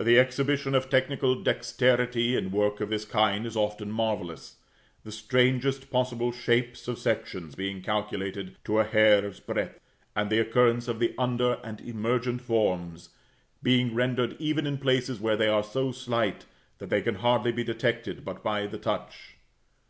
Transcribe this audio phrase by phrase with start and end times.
[0.00, 4.56] The exhibition of technical dexterity in work of this kind is often marvellous,
[5.04, 9.78] the strangest possible shapes of sections being calculated to a hair's breadth,
[10.14, 13.10] and the occurrence of the under and emergent forms
[13.62, 16.46] being rendered, even in places where they are so slight
[16.78, 19.34] that they can hardly be detected but by the touch.